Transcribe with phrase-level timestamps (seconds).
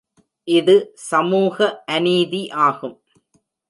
[0.47, 0.75] இது
[1.09, 1.57] சமூக
[1.87, 2.97] அநீதி ஆகும்.